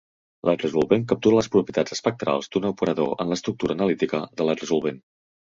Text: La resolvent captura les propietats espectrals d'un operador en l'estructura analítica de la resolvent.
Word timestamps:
La 0.49 0.53
resolvent 0.61 1.03
captura 1.11 1.37
les 1.39 1.49
propietats 1.57 1.95
espectrals 1.97 2.51
d'un 2.55 2.67
operador 2.71 3.13
en 3.25 3.31
l'estructura 3.35 3.79
analítica 3.79 4.25
de 4.41 4.49
la 4.51 4.61
resolvent. 4.65 5.03